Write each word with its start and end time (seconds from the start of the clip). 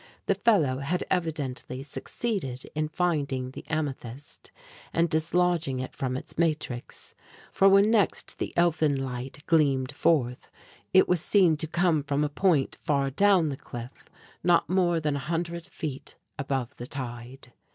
The 0.25 0.33
fellow 0.33 0.79
had 0.79 1.03
evidently 1.11 1.83
succeeded 1.83 2.65
in 2.73 2.87
finding 2.87 3.51
the 3.51 3.63
amethyst 3.67 4.51
and 4.91 5.07
dislodging 5.07 5.79
it 5.79 5.95
from 5.95 6.17
its 6.17 6.39
matrix, 6.39 7.13
for 7.51 7.69
when 7.69 7.91
next 7.91 8.39
the 8.39 8.51
elfin 8.57 8.95
light 8.99 9.43
gleamed 9.45 9.91
forth 9.91 10.49
it 10.91 11.07
was 11.07 11.21
seen 11.21 11.55
to 11.57 11.67
come 11.67 12.01
from 12.01 12.23
a 12.23 12.29
point 12.29 12.77
far 12.81 13.11
down 13.11 13.49
the 13.49 13.55
cliff, 13.57 14.09
not 14.43 14.67
more 14.67 14.99
than 14.99 15.15
a 15.17 15.27
hundred 15.29 15.67
feet 15.67 16.15
above 16.39 16.77
the 16.77 16.87
tide. 16.87 17.53